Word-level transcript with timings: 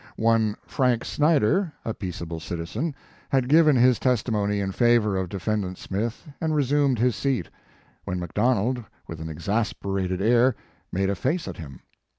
One 0.17 0.55
Frank 0.65 1.05
Snyder, 1.05 1.73
a 1.85 1.93
peac 1.93 2.23
able 2.23 2.39
citizen, 2.39 2.95
had 3.29 3.47
given 3.47 3.75
his 3.75 3.99
testimony 3.99 4.59
in 4.59 4.71
favor 4.71 5.15
of 5.15 5.29
defendant 5.29 5.77
Smith 5.77 6.27
and 6.41 6.55
resumed 6.55 6.97
his 6.97 7.15
seat, 7.15 7.49
when 8.03 8.19
McDonald 8.19 8.83
with 9.07 9.21
an 9.21 9.27
exasperat 9.29 10.09
ing 10.09 10.19
air 10.19 10.55
made 10.91 11.11
a 11.11 11.15
face 11.15 11.47
at 11.47 11.57
him. 11.57 11.81